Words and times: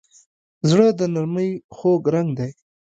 زړه 0.69 0.87
د 0.99 1.01
نرمۍ 1.13 1.51
خوږ 1.75 2.01
رنګ 2.13 2.29
دی. 2.39 2.51